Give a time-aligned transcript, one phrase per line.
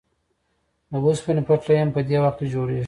[0.89, 2.79] د اوسپنې پټلۍ هم په دې وخت کې جوړېږي